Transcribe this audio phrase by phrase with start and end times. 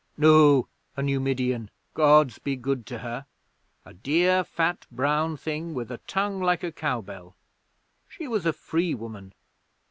[0.17, 1.69] 'No, a Numidian.
[1.93, 3.27] Gods be good to her!
[3.85, 7.35] A dear, fat, brown thing with a tongue like a cowbell.
[8.09, 9.33] She was a free woman.